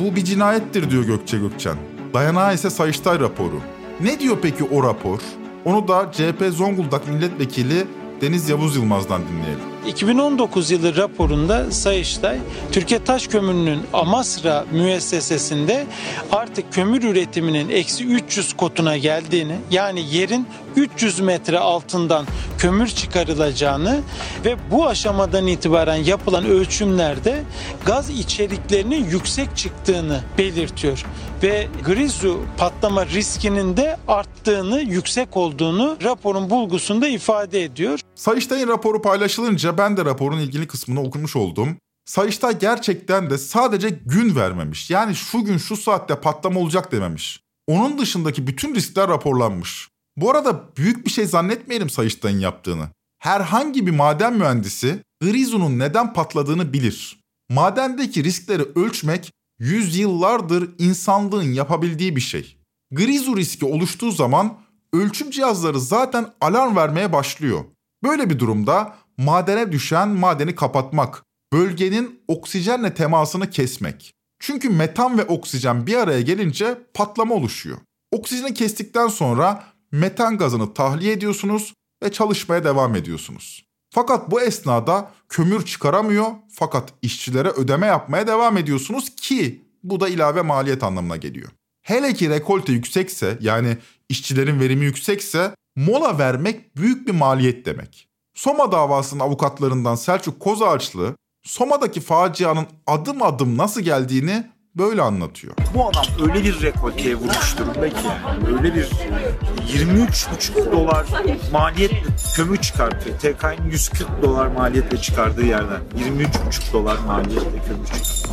Bu 0.00 0.16
bir 0.16 0.24
cinayettir 0.24 0.90
diyor 0.90 1.04
Gökçe 1.04 1.38
Gökçen. 1.38 1.76
Dayanağı 2.14 2.54
ise 2.54 2.70
Sayıştay 2.70 3.20
raporu. 3.20 3.60
Ne 4.00 4.20
diyor 4.20 4.38
peki 4.42 4.64
o 4.64 4.82
rapor? 4.82 5.18
Onu 5.64 5.88
da 5.88 6.12
CHP 6.12 6.54
Zonguldak 6.56 7.08
Milletvekili 7.08 7.86
Deniz 8.20 8.48
Yavuz 8.48 8.76
Yılmaz'dan 8.76 9.22
dinleyelim. 9.28 9.60
2019 9.86 10.70
yılı 10.70 10.96
raporunda 10.96 11.70
Sayıştay, 11.70 12.38
Türkiye 12.72 13.04
Taş 13.04 13.26
Kömürü'nün 13.26 13.80
Amasra 13.92 14.64
müessesesinde 14.72 15.86
artık 16.32 16.72
kömür 16.72 17.02
üretiminin 17.02 17.68
eksi 17.68 18.04
300 18.04 18.52
kotuna 18.52 18.96
geldiğini, 18.96 19.56
yani 19.70 20.14
yerin 20.14 20.46
300 20.76 21.20
metre 21.20 21.58
altından 21.58 22.26
kömür 22.58 22.88
çıkarılacağını 22.88 24.00
ve 24.44 24.56
bu 24.70 24.86
aşamadan 24.86 25.46
itibaren 25.46 25.96
yapılan 26.04 26.44
ölçümlerde 26.44 27.42
gaz 27.84 28.10
içeriklerinin 28.10 29.04
yüksek 29.04 29.56
çıktığını 29.56 30.20
belirtiyor 30.38 31.06
ve 31.42 31.68
Grizu 31.84 32.44
patlama 32.56 33.06
riskinin 33.06 33.76
de 33.76 33.96
arttığını, 34.08 34.80
yüksek 34.80 35.36
olduğunu 35.36 35.98
raporun 36.02 36.50
bulgusunda 36.50 37.08
ifade 37.08 37.62
ediyor. 37.62 38.00
Sayıştay'ın 38.14 38.68
raporu 38.68 39.02
paylaşılınca 39.02 39.78
ben 39.78 39.96
de 39.96 40.04
raporun 40.04 40.38
ilgili 40.38 40.66
kısmını 40.66 41.02
okumuş 41.02 41.36
oldum. 41.36 41.76
Sayıştay 42.04 42.58
gerçekten 42.58 43.30
de 43.30 43.38
sadece 43.38 43.88
gün 43.88 44.36
vermemiş. 44.36 44.90
Yani 44.90 45.14
şu 45.14 45.44
gün 45.44 45.58
şu 45.58 45.76
saatte 45.76 46.20
patlama 46.20 46.60
olacak 46.60 46.92
dememiş. 46.92 47.40
Onun 47.66 47.98
dışındaki 47.98 48.46
bütün 48.46 48.74
riskler 48.74 49.08
raporlanmış. 49.08 49.88
Bu 50.16 50.30
arada 50.30 50.64
büyük 50.76 51.06
bir 51.06 51.10
şey 51.10 51.26
zannetmeyelim 51.26 51.90
Sayıştay'ın 51.90 52.38
yaptığını. 52.38 52.88
Herhangi 53.18 53.86
bir 53.86 53.90
maden 53.90 54.32
mühendisi 54.32 54.98
Grizu'nun 55.20 55.78
neden 55.78 56.12
patladığını 56.12 56.72
bilir. 56.72 57.20
Madendeki 57.50 58.24
riskleri 58.24 58.62
ölçmek 58.74 59.32
yüzyıllardır 59.62 60.70
insanlığın 60.78 61.52
yapabildiği 61.52 62.16
bir 62.16 62.20
şey. 62.20 62.56
Grizu 62.92 63.36
riski 63.36 63.64
oluştuğu 63.64 64.10
zaman 64.10 64.58
ölçüm 64.92 65.30
cihazları 65.30 65.80
zaten 65.80 66.26
alarm 66.40 66.76
vermeye 66.76 67.12
başlıyor. 67.12 67.64
Böyle 68.02 68.30
bir 68.30 68.38
durumda 68.38 68.96
madene 69.18 69.72
düşen 69.72 70.08
madeni 70.08 70.54
kapatmak, 70.54 71.24
bölgenin 71.52 72.20
oksijenle 72.28 72.94
temasını 72.94 73.50
kesmek. 73.50 74.12
Çünkü 74.40 74.70
metan 74.70 75.18
ve 75.18 75.24
oksijen 75.24 75.86
bir 75.86 75.96
araya 75.96 76.20
gelince 76.20 76.78
patlama 76.94 77.34
oluşuyor. 77.34 77.78
Oksijeni 78.12 78.54
kestikten 78.54 79.08
sonra 79.08 79.64
metan 79.92 80.38
gazını 80.38 80.74
tahliye 80.74 81.12
ediyorsunuz 81.12 81.74
ve 82.02 82.12
çalışmaya 82.12 82.64
devam 82.64 82.96
ediyorsunuz. 82.96 83.64
Fakat 83.94 84.30
bu 84.30 84.40
esnada 84.40 85.10
kömür 85.28 85.64
çıkaramıyor 85.64 86.26
fakat 86.48 86.92
işçilere 87.02 87.48
ödeme 87.48 87.86
yapmaya 87.86 88.26
devam 88.26 88.56
ediyorsunuz 88.56 89.14
ki 89.16 89.64
bu 89.82 90.00
da 90.00 90.08
ilave 90.08 90.42
maliyet 90.42 90.82
anlamına 90.82 91.16
geliyor. 91.16 91.48
Hele 91.82 92.14
ki 92.14 92.30
rekolte 92.30 92.72
yüksekse 92.72 93.38
yani 93.40 93.78
işçilerin 94.08 94.60
verimi 94.60 94.84
yüksekse 94.84 95.54
mola 95.76 96.18
vermek 96.18 96.76
büyük 96.76 97.08
bir 97.08 97.12
maliyet 97.12 97.66
demek. 97.66 98.08
Soma 98.34 98.72
davasının 98.72 99.20
avukatlarından 99.20 99.94
Selçuk 99.94 100.40
Kozağaçlı, 100.40 101.16
Soma'daki 101.44 102.00
facianın 102.00 102.66
adım 102.86 103.22
adım 103.22 103.58
nasıl 103.58 103.80
geldiğini 103.80 104.50
böyle 104.78 105.02
anlatıyor. 105.02 105.54
Bu 105.74 105.88
adam 105.88 106.04
öyle 106.22 106.44
bir 106.44 106.62
rekolteye 106.62 107.14
vurmuş 107.14 107.58
durumda 107.58 107.88
ki 107.88 108.08
öyle 108.46 108.74
bir 108.74 108.84
23,5 108.84 110.72
dolar 110.72 111.06
maliyetle 111.52 112.02
kömür 112.36 112.56
çıkartıyor. 112.56 113.18
TK'nin 113.18 113.70
140 113.70 114.22
dolar 114.22 114.46
maliyetle 114.46 114.96
çıkardığı 114.96 115.44
yerden 115.44 115.80
23,5 115.98 116.72
dolar 116.72 116.98
maliyetle 116.98 117.64
kömür 117.68 117.86
çıkartıyor. 117.86 118.32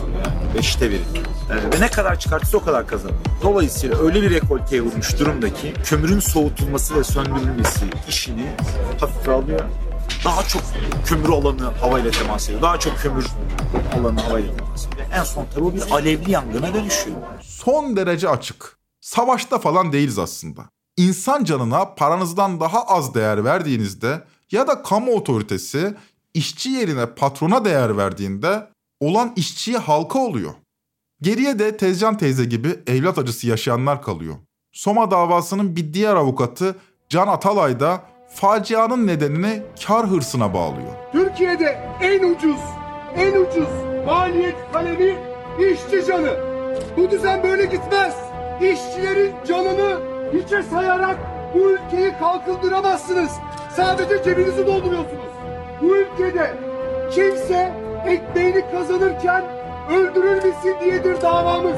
Beşte 0.56 0.90
biri. 0.90 1.02
Ee, 1.50 1.78
ve 1.78 1.82
ne 1.82 1.88
kadar 1.88 2.20
çıkartırsa 2.20 2.58
o 2.58 2.64
kadar 2.64 2.88
kazanıyor. 2.88 3.20
Dolayısıyla 3.44 4.00
öyle 4.00 4.22
bir 4.22 4.32
rekolteye 4.32 4.82
vurmuş 4.82 5.20
durumda 5.20 5.54
ki 5.54 5.74
kömürün 5.84 6.20
soğutulması 6.20 6.96
ve 6.96 7.04
söndürülmesi 7.04 7.86
işini 8.10 8.46
hafife 9.00 9.32
alıyor 9.32 9.62
daha 10.26 10.44
çok 10.44 10.62
kömür 11.06 11.30
alanı 11.30 11.64
havayla 11.64 12.12
temas 12.12 12.46
ediyor. 12.50 12.62
Daha 12.62 12.80
çok 12.80 12.98
kömür 12.98 13.28
alanı 14.00 14.22
havayla 14.22 14.56
temas 14.58 14.88
ediyor. 14.88 15.08
En 15.14 15.24
son 15.24 15.46
tabii 15.56 15.76
bir 15.76 15.92
alevli 15.92 16.32
yangına 16.32 16.74
dönüşüyor. 16.74 17.18
Son 17.42 17.96
derece 17.96 18.30
açık. 18.30 18.78
Savaşta 19.02 19.60
falan 19.60 19.92
değiliz 19.92 20.20
aslında. 20.20 20.70
İnsan 20.98 21.44
canına 21.44 21.86
paranızdan 21.86 22.60
daha 22.60 22.84
az 22.84 23.14
değer 23.14 23.44
verdiğinizde 23.44 24.24
ya 24.52 24.68
da 24.68 24.84
kamu 24.84 25.12
otoritesi 25.12 25.96
işçi 26.34 26.70
yerine 26.70 27.06
patrona 27.06 27.66
değer 27.66 27.98
verdiğinde 27.98 28.68
olan 29.00 29.34
işçiye 29.36 29.78
halka 29.78 30.20
oluyor. 30.20 30.54
Geriye 31.22 31.60
de 31.60 31.78
Tezcan 31.78 32.18
teyze 32.18 32.46
gibi 32.46 32.80
evlat 32.88 33.18
acısı 33.18 33.48
yaşayanlar 33.48 34.02
kalıyor. 34.02 34.36
Soma 34.72 35.12
davasının 35.12 35.76
bir 35.76 35.94
diğer 35.94 36.16
avukatı 36.16 36.76
Can 37.10 37.28
Atalay 37.28 37.80
da 37.80 38.04
facianın 38.30 39.08
nedenini 39.08 39.62
kar 39.88 40.08
hırsına 40.08 40.54
bağlıyor. 40.54 40.92
Türkiye'de 41.12 41.80
en 42.02 42.24
ucuz, 42.24 42.60
en 43.16 43.32
ucuz 43.32 43.70
maliyet 44.06 44.56
kalemi 44.74 45.16
işçi 45.60 46.06
canı. 46.06 46.34
Bu 46.98 47.12
düzen 47.12 47.44
böyle 47.44 47.66
gitmez. 47.66 48.16
İşçilerin 48.62 49.34
canını 49.48 49.98
hiçe 50.34 50.64
sayarak 50.64 51.16
bu 51.54 51.60
ülkeyi 51.60 52.14
kalkındıramazsınız. 52.20 53.32
Sadece 53.76 54.24
cebinizi 54.24 54.68
dolduruyorsunuz. 54.68 55.30
Bu 55.82 55.96
ülkede 55.96 56.52
kimse 57.12 57.72
ekmeğini 58.08 58.64
kazanırken 58.72 59.44
öldürülmesin 59.92 60.76
diyedir 60.82 61.22
davamız. 61.22 61.78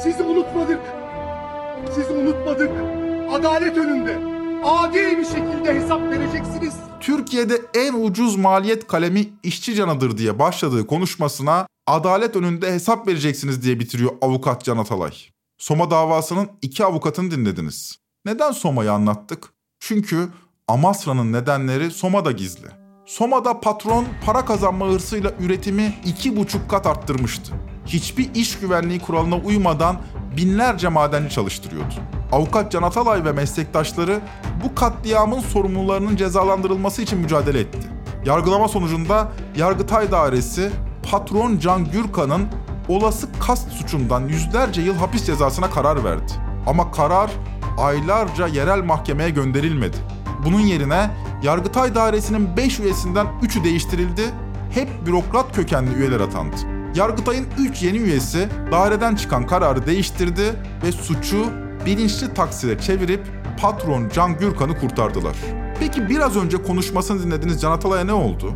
Sizi 0.00 0.22
unutmadık. 0.22 0.80
Sizi 1.94 2.12
unutmadık. 2.12 2.70
Adalet 3.32 3.76
önünde 3.78 4.37
adil 4.64 5.18
bir 5.18 5.24
şekilde 5.24 5.74
hesap 5.74 6.00
vereceksiniz. 6.02 6.74
Türkiye'de 7.00 7.62
en 7.74 7.94
ucuz 7.94 8.36
maliyet 8.36 8.86
kalemi 8.86 9.28
işçi 9.42 9.74
canıdır 9.74 10.18
diye 10.18 10.38
başladığı 10.38 10.86
konuşmasına 10.86 11.66
adalet 11.86 12.36
önünde 12.36 12.72
hesap 12.72 13.08
vereceksiniz 13.08 13.62
diye 13.62 13.80
bitiriyor 13.80 14.12
avukat 14.22 14.64
Can 14.64 14.78
Atalay. 14.78 15.12
Soma 15.58 15.90
davasının 15.90 16.48
iki 16.62 16.84
avukatını 16.84 17.30
dinlediniz. 17.30 17.98
Neden 18.24 18.52
Soma'yı 18.52 18.92
anlattık? 18.92 19.48
Çünkü 19.80 20.28
Amasra'nın 20.68 21.32
nedenleri 21.32 21.90
Soma'da 21.90 22.32
gizli. 22.32 22.68
Soma'da 23.06 23.60
patron 23.60 24.06
para 24.26 24.44
kazanma 24.44 24.88
hırsıyla 24.88 25.32
üretimi 25.40 25.94
iki 26.04 26.36
buçuk 26.36 26.70
kat 26.70 26.86
arttırmıştı. 26.86 27.52
Hiçbir 27.86 28.34
iş 28.34 28.58
güvenliği 28.58 29.00
kuralına 29.00 29.36
uymadan 29.36 29.96
binlerce 30.36 30.88
madenci 30.88 31.34
çalıştırıyordu. 31.34 31.94
Avukat 32.32 32.72
Can 32.72 32.82
Atalay 32.82 33.24
ve 33.24 33.32
meslektaşları 33.32 34.20
bu 34.64 34.74
katliamın 34.74 35.40
sorumlularının 35.40 36.16
cezalandırılması 36.16 37.02
için 37.02 37.18
mücadele 37.18 37.60
etti. 37.60 37.78
Yargılama 38.24 38.68
sonucunda 38.68 39.28
Yargıtay 39.56 40.10
Dairesi 40.10 40.70
patron 41.10 41.58
Can 41.58 41.90
Gürkan'ın 41.90 42.46
olası 42.88 43.28
kast 43.40 43.72
suçundan 43.72 44.20
yüzlerce 44.20 44.82
yıl 44.82 44.94
hapis 44.96 45.26
cezasına 45.26 45.70
karar 45.70 46.04
verdi. 46.04 46.32
Ama 46.66 46.92
karar 46.92 47.30
aylarca 47.78 48.46
yerel 48.46 48.84
mahkemeye 48.84 49.30
gönderilmedi. 49.30 49.96
Bunun 50.44 50.60
yerine 50.60 51.10
Yargıtay 51.42 51.94
Dairesi'nin 51.94 52.56
5 52.56 52.80
üyesinden 52.80 53.26
3'ü 53.42 53.64
değiştirildi, 53.64 54.22
hep 54.74 55.06
bürokrat 55.06 55.56
kökenli 55.56 55.94
üyeler 55.94 56.20
atandı. 56.20 56.56
Yargıtay'ın 56.94 57.46
3 57.58 57.82
yeni 57.82 57.98
üyesi 57.98 58.48
daireden 58.72 59.14
çıkan 59.16 59.46
kararı 59.46 59.86
değiştirdi 59.86 60.54
ve 60.84 60.92
suçu 60.92 61.67
bilinçli 61.88 62.34
taksire 62.34 62.78
çevirip 62.78 63.26
patron 63.60 64.08
Can 64.08 64.38
Gürkan'ı 64.38 64.80
kurtardılar. 64.80 65.36
Peki 65.80 66.08
biraz 66.08 66.36
önce 66.36 66.62
konuşmasını 66.62 67.22
dinlediğiniz 67.22 67.60
Can 67.60 67.72
Atalay'a 67.72 68.04
ne 68.04 68.12
oldu? 68.12 68.52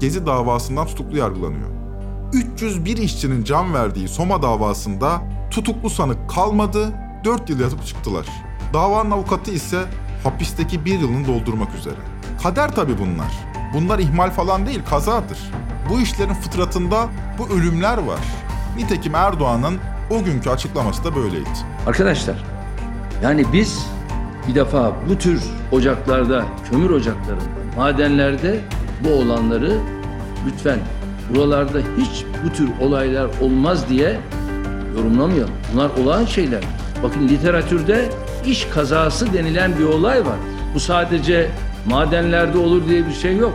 Gezi 0.00 0.26
davasından 0.26 0.86
tutuklu 0.86 1.16
yargılanıyor. 1.16 1.70
301 2.32 2.96
işçinin 2.96 3.44
can 3.44 3.74
verdiği 3.74 4.08
Soma 4.08 4.42
davasında 4.42 5.22
tutuklu 5.50 5.90
sanık 5.90 6.30
kalmadı, 6.30 6.92
4 7.24 7.50
yıl 7.50 7.60
yatıp 7.60 7.86
çıktılar. 7.86 8.26
Davanın 8.74 9.10
avukatı 9.10 9.50
ise 9.50 9.84
hapisteki 10.24 10.84
bir 10.84 11.00
yılını 11.00 11.26
doldurmak 11.26 11.74
üzere. 11.74 11.98
Kader 12.42 12.74
tabi 12.74 12.98
bunlar. 12.98 13.32
Bunlar 13.74 13.98
ihmal 13.98 14.30
falan 14.30 14.66
değil, 14.66 14.80
kazadır. 14.90 15.38
Bu 15.90 16.00
işlerin 16.00 16.34
fıtratında 16.34 17.08
bu 17.38 17.48
ölümler 17.48 17.98
var. 17.98 18.20
Nitekim 18.76 19.14
Erdoğan'ın 19.14 19.78
o 20.10 20.24
günkü 20.24 20.50
açıklaması 20.50 21.04
da 21.04 21.16
böyleydi. 21.16 21.48
Arkadaşlar, 21.86 22.55
yani 23.22 23.44
biz 23.52 23.86
bir 24.48 24.54
defa 24.54 24.92
bu 25.08 25.18
tür 25.18 25.42
ocaklarda, 25.72 26.44
kömür 26.70 26.90
ocaklarında, 26.90 27.44
madenlerde 27.76 28.60
bu 29.04 29.08
olanları 29.08 29.72
lütfen 30.46 30.78
buralarda 31.34 31.78
hiç 31.98 32.24
bu 32.44 32.52
tür 32.52 32.68
olaylar 32.80 33.26
olmaz 33.40 33.88
diye 33.88 34.20
yorumlamayalım. 34.96 35.54
Bunlar 35.72 35.90
olağan 36.02 36.24
şeyler. 36.24 36.64
Bakın 37.02 37.28
literatürde 37.28 38.08
iş 38.46 38.64
kazası 38.64 39.32
denilen 39.32 39.78
bir 39.78 39.84
olay 39.84 40.26
var. 40.26 40.36
Bu 40.74 40.80
sadece 40.80 41.50
madenlerde 41.86 42.58
olur 42.58 42.88
diye 42.88 43.06
bir 43.06 43.12
şey 43.12 43.36
yok. 43.36 43.52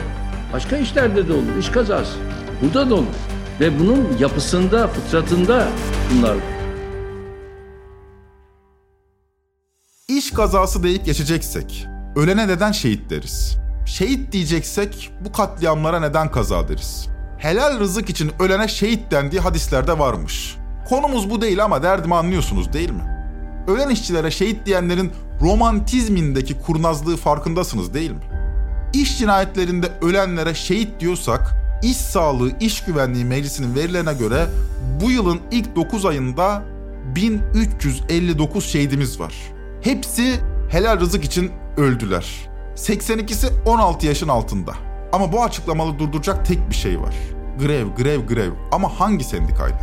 Başka 0.53 0.77
işlerde 0.77 1.27
de 1.27 1.33
olur. 1.33 1.57
İş 1.59 1.69
kazası. 1.69 2.17
Burada 2.61 2.89
da 2.89 2.95
olur. 2.95 3.05
Ve 3.59 3.79
bunun 3.79 4.07
yapısında, 4.19 4.87
fıtratında 4.87 5.67
bunlar 6.11 6.35
var. 6.35 6.60
İş 10.17 10.31
kazası 10.31 10.83
deyip 10.83 11.05
geçeceksek, 11.05 11.87
ölene 12.15 12.47
neden 12.47 12.71
şehit 12.71 13.09
deriz? 13.09 13.57
Şehit 13.85 14.31
diyeceksek 14.31 15.11
bu 15.25 15.31
katliamlara 15.31 15.99
neden 15.99 16.31
kaza 16.31 16.67
deriz? 16.67 17.07
Helal 17.37 17.79
rızık 17.79 18.09
için 18.09 18.31
ölene 18.39 18.67
şehit 18.67 19.11
dendiği 19.11 19.41
hadislerde 19.41 19.99
varmış. 19.99 20.55
Konumuz 20.89 21.29
bu 21.29 21.41
değil 21.41 21.63
ama 21.63 21.83
derdimi 21.83 22.15
anlıyorsunuz 22.15 22.73
değil 22.73 22.89
mi? 22.89 23.03
Ölen 23.67 23.89
işçilere 23.89 24.31
şehit 24.31 24.65
diyenlerin 24.65 25.11
romantizmindeki 25.41 26.59
kurnazlığı 26.59 27.17
farkındasınız 27.17 27.93
değil 27.93 28.11
mi? 28.11 28.21
İş 28.93 29.17
cinayetlerinde 29.17 29.91
ölenlere 30.01 30.53
şehit 30.53 30.99
diyorsak, 30.99 31.55
İş 31.83 31.97
Sağlığı 31.97 32.51
İş 32.59 32.83
Güvenliği 32.83 33.25
Meclisi'nin 33.25 33.75
verilerine 33.75 34.13
göre 34.13 34.47
bu 35.01 35.11
yılın 35.11 35.39
ilk 35.51 35.75
9 35.75 36.05
ayında 36.05 36.63
1359 37.15 38.65
şehidimiz 38.65 39.19
var. 39.19 39.33
Hepsi 39.81 40.39
helal 40.70 41.00
rızık 41.00 41.25
için 41.25 41.51
öldüler. 41.77 42.50
82'si 42.75 43.63
16 43.65 44.07
yaşın 44.07 44.27
altında. 44.27 44.74
Ama 45.13 45.31
bu 45.31 45.44
açıklamalı 45.44 46.00
durduracak 46.00 46.46
tek 46.46 46.70
bir 46.70 46.75
şey 46.75 47.01
var. 47.01 47.15
Grev, 47.59 47.87
grev, 47.98 48.27
grev. 48.27 48.51
Ama 48.72 49.00
hangi 49.00 49.24
sendikayla? 49.24 49.79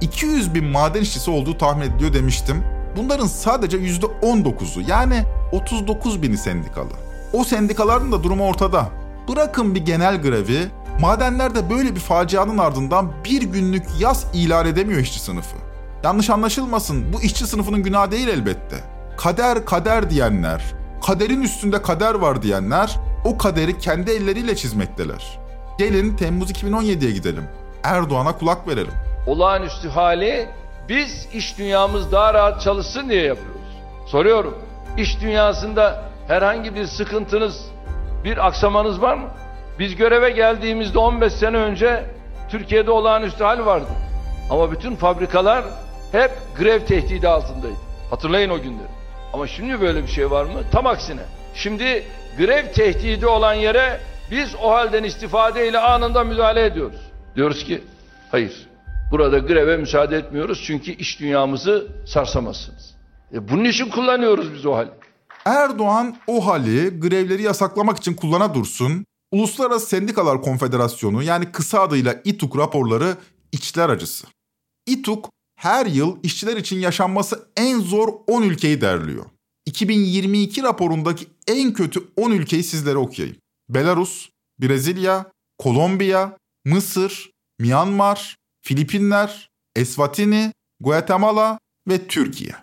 200 0.00 0.54
bin 0.54 0.64
maden 0.64 1.00
işçisi 1.00 1.30
olduğu 1.30 1.58
tahmin 1.58 1.82
ediliyor 1.86 2.12
demiştim. 2.12 2.64
Bunların 2.96 3.26
sadece 3.26 3.76
%19'u 3.76 4.82
yani 4.88 5.22
39 5.52 6.22
bini 6.22 6.36
sendikalı. 6.36 6.92
O 7.32 7.44
sendikaların 7.44 8.12
da 8.12 8.22
durumu 8.22 8.46
ortada. 8.46 8.88
Bırakın 9.28 9.74
bir 9.74 9.84
genel 9.84 10.22
grevi, 10.22 10.66
madenlerde 11.00 11.70
böyle 11.70 11.94
bir 11.94 12.00
facianın 12.00 12.58
ardından 12.58 13.12
bir 13.24 13.42
günlük 13.42 13.84
yaz 14.00 14.26
ilan 14.34 14.66
edemiyor 14.66 15.00
işçi 15.00 15.20
sınıfı. 15.20 15.56
Yanlış 16.04 16.30
anlaşılmasın 16.30 17.12
bu 17.12 17.22
işçi 17.22 17.46
sınıfının 17.46 17.82
günahı 17.82 18.10
değil 18.10 18.28
elbette. 18.28 18.95
Kader 19.16 19.64
kader 19.64 20.10
diyenler, 20.10 20.62
kaderin 21.06 21.42
üstünde 21.42 21.82
kader 21.82 22.14
var 22.14 22.42
diyenler 22.42 22.96
o 23.24 23.38
kaderi 23.38 23.78
kendi 23.78 24.10
elleriyle 24.10 24.56
çizmekteler. 24.56 25.38
Gelin 25.78 26.16
Temmuz 26.16 26.50
2017'ye 26.50 27.10
gidelim. 27.10 27.44
Erdoğan'a 27.84 28.38
kulak 28.38 28.68
verelim. 28.68 28.92
Olağanüstü 29.26 29.88
hali 29.88 30.48
biz 30.88 31.28
iş 31.32 31.58
dünyamız 31.58 32.12
daha 32.12 32.34
rahat 32.34 32.60
çalışsın 32.60 33.08
diye 33.08 33.22
yapıyoruz. 33.22 33.60
Soruyorum. 34.06 34.58
İş 34.96 35.20
dünyasında 35.20 36.02
herhangi 36.28 36.74
bir 36.74 36.86
sıkıntınız, 36.86 37.64
bir 38.24 38.46
aksamanız 38.46 39.02
var 39.02 39.14
mı? 39.14 39.28
Biz 39.78 39.96
göreve 39.96 40.30
geldiğimizde 40.30 40.98
15 40.98 41.32
sene 41.32 41.56
önce 41.56 42.04
Türkiye'de 42.48 42.90
olağanüstü 42.90 43.44
hal 43.44 43.66
vardı. 43.66 43.90
Ama 44.50 44.72
bütün 44.72 44.96
fabrikalar 44.96 45.64
hep 46.12 46.30
grev 46.58 46.80
tehdidi 46.86 47.28
altındaydı. 47.28 47.76
Hatırlayın 48.10 48.50
o 48.50 48.58
günleri. 48.62 48.96
Ama 49.36 49.46
şimdi 49.46 49.80
böyle 49.80 50.02
bir 50.02 50.08
şey 50.08 50.30
var 50.30 50.44
mı? 50.44 50.62
Tam 50.72 50.86
aksine. 50.86 51.20
Şimdi 51.54 52.04
grev 52.38 52.72
tehdidi 52.72 53.26
olan 53.26 53.54
yere 53.54 54.00
biz 54.30 54.54
o 54.62 54.70
halden 54.70 55.04
istifadeyle 55.04 55.78
anında 55.78 56.24
müdahale 56.24 56.64
ediyoruz. 56.64 57.00
Diyoruz 57.34 57.64
ki 57.64 57.82
hayır. 58.30 58.68
Burada 59.10 59.38
greve 59.38 59.76
müsaade 59.76 60.16
etmiyoruz 60.16 60.62
çünkü 60.66 60.92
iş 60.92 61.20
dünyamızı 61.20 61.86
sarsamazsınız. 62.06 62.94
E 63.32 63.48
bunun 63.48 63.64
için 63.64 63.90
kullanıyoruz 63.90 64.54
biz 64.54 64.66
o 64.66 64.74
hali. 64.74 64.90
Erdoğan 65.44 66.16
o 66.26 66.46
hali 66.46 67.00
grevleri 67.00 67.42
yasaklamak 67.42 67.96
için 67.96 68.14
kullana 68.14 68.54
dursun. 68.54 69.04
Uluslararası 69.32 69.86
Sendikalar 69.86 70.42
Konfederasyonu 70.42 71.22
yani 71.22 71.52
kısa 71.52 71.80
adıyla 71.80 72.14
İTUK 72.24 72.58
raporları 72.58 73.16
içler 73.52 73.88
acısı. 73.88 74.26
İTUK 74.86 75.35
her 75.56 75.86
yıl 75.86 76.16
işçiler 76.22 76.56
için 76.56 76.78
yaşanması 76.78 77.48
en 77.56 77.80
zor 77.80 78.08
10 78.26 78.42
ülkeyi 78.42 78.80
derliyor. 78.80 79.24
2022 79.66 80.62
raporundaki 80.62 81.26
en 81.46 81.72
kötü 81.72 82.02
10 82.16 82.30
ülkeyi 82.30 82.64
sizlere 82.64 82.98
okuyayım. 82.98 83.36
Belarus, 83.68 84.28
Brezilya, 84.60 85.32
Kolombiya, 85.58 86.36
Mısır, 86.64 87.30
Myanmar, 87.60 88.36
Filipinler, 88.62 89.50
Eswatini, 89.76 90.52
Guatemala 90.80 91.58
ve 91.88 92.06
Türkiye. 92.06 92.54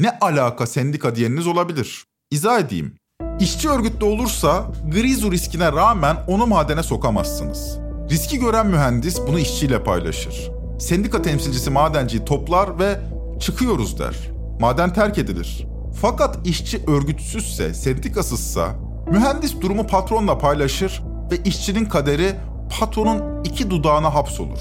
Ne 0.00 0.18
alaka 0.18 0.66
sendika 0.66 1.16
diyeniniz 1.16 1.46
olabilir. 1.46 2.04
İzah 2.30 2.60
edeyim. 2.60 2.96
İşçi 3.40 3.68
örgütlü 3.68 4.06
olursa 4.06 4.72
grizu 4.92 5.32
riskine 5.32 5.72
rağmen 5.72 6.16
onu 6.28 6.46
madene 6.46 6.82
sokamazsınız. 6.82 7.78
Riski 8.10 8.38
gören 8.38 8.66
mühendis 8.66 9.18
bunu 9.26 9.38
işçiyle 9.38 9.84
paylaşır. 9.84 10.51
Sendika 10.82 11.22
temsilcisi 11.22 11.70
madenciyi 11.70 12.24
toplar 12.24 12.78
ve 12.78 13.00
çıkıyoruz 13.40 13.98
der. 13.98 14.16
Maden 14.60 14.92
terk 14.92 15.18
edilir. 15.18 15.66
Fakat 16.00 16.46
işçi 16.46 16.82
örgütsüzse, 16.86 17.74
sendikasızsa 17.74 18.68
mühendis 19.10 19.60
durumu 19.60 19.86
patronla 19.86 20.38
paylaşır 20.38 21.02
ve 21.30 21.36
işçinin 21.44 21.84
kaderi 21.84 22.34
patronun 22.78 23.44
iki 23.44 23.70
dudağına 23.70 24.14
hapsolur. 24.14 24.60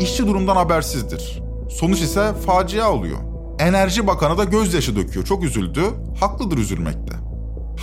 İşçi 0.00 0.26
durumdan 0.26 0.56
habersizdir. 0.56 1.42
Sonuç 1.70 2.00
ise 2.00 2.32
facia 2.46 2.92
oluyor. 2.92 3.18
Enerji 3.58 4.06
Bakanı 4.06 4.38
da 4.38 4.44
gözyaşı 4.44 4.96
döküyor. 4.96 5.26
Çok 5.26 5.44
üzüldü. 5.44 5.82
Haklıdır 6.20 6.58
üzülmekte. 6.58 7.16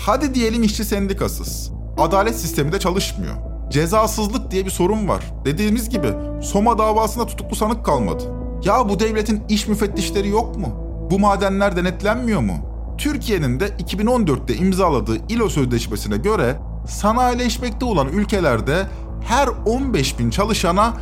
Hadi 0.06 0.36
diyelim 0.36 0.64
işçi 0.64 0.86
sendikasız. 0.86 1.72
Adalet 1.98 2.36
sistemi 2.36 2.72
de 2.72 2.80
çalışmıyor. 2.80 3.55
Cezasızlık 3.70 4.52
diye 4.52 4.66
bir 4.66 4.70
sorun 4.70 5.08
var. 5.08 5.24
Dediğimiz 5.46 5.90
gibi 5.90 6.08
Soma 6.42 6.78
davasında 6.78 7.26
tutuklu 7.26 7.56
sanık 7.56 7.86
kalmadı. 7.86 8.24
Ya 8.64 8.90
bu 8.90 9.00
devletin 9.00 9.44
iş 9.50 9.68
müfettişleri 9.68 10.30
yok 10.30 10.58
mu? 10.58 10.68
Bu 11.12 11.20
madenler 11.20 11.76
denetlenmiyor 11.76 12.42
mu? 12.42 12.54
Türkiye'nin 12.98 13.60
de 13.60 13.68
2014'te 13.68 14.56
imzaladığı 14.56 15.18
İLO 15.30 15.50
Sözleşmesi'ne 15.50 16.18
göre 16.18 16.56
sanayileşmekte 16.88 17.86
olan 17.86 18.08
ülkelerde 18.08 18.88
her 19.28 19.48
15 19.66 20.20
bin 20.20 20.30
çalışana 20.30 20.94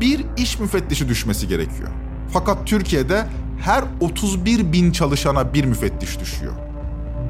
bir 0.00 0.24
iş 0.36 0.58
müfettişi 0.58 1.08
düşmesi 1.08 1.48
gerekiyor. 1.48 1.88
Fakat 2.32 2.66
Türkiye'de 2.66 3.26
her 3.64 3.84
31 4.00 4.72
bin 4.72 4.92
çalışana 4.92 5.54
bir 5.54 5.64
müfettiş 5.64 6.20
düşüyor. 6.20 6.52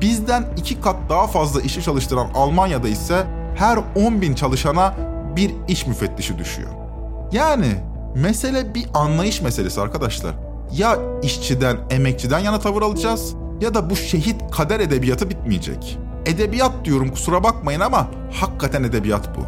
Bizden 0.00 0.44
iki 0.56 0.80
kat 0.80 0.96
daha 1.08 1.26
fazla 1.26 1.60
işi 1.60 1.82
çalıştıran 1.82 2.28
Almanya'da 2.34 2.88
ise 2.88 3.26
her 3.54 3.78
10 3.96 4.22
bin 4.22 4.34
çalışana 4.34 4.94
bir 5.36 5.50
iş 5.68 5.86
müfettişi 5.86 6.38
düşüyor. 6.38 6.70
Yani 7.32 7.74
mesele 8.14 8.74
bir 8.74 8.86
anlayış 8.94 9.42
meselesi 9.42 9.80
arkadaşlar. 9.80 10.32
Ya 10.72 10.98
işçiden, 11.22 11.76
emekçiden 11.90 12.38
yana 12.38 12.58
tavır 12.58 12.82
alacağız 12.82 13.34
ya 13.60 13.74
da 13.74 13.90
bu 13.90 13.96
şehit 13.96 14.50
kader 14.50 14.80
edebiyatı 14.80 15.30
bitmeyecek. 15.30 15.98
Edebiyat 16.26 16.72
diyorum 16.84 17.10
kusura 17.10 17.44
bakmayın 17.44 17.80
ama 17.80 18.06
hakikaten 18.40 18.82
edebiyat 18.82 19.28
bu. 19.36 19.40